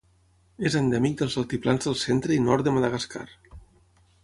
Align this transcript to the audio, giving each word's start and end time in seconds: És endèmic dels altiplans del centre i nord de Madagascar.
És 0.69 0.77
endèmic 0.79 1.19
dels 1.19 1.35
altiplans 1.41 1.87
del 1.89 1.99
centre 2.05 2.37
i 2.39 2.41
nord 2.47 2.69
de 2.69 2.73
Madagascar. 2.79 3.25